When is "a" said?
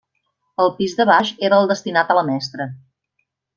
2.09-2.17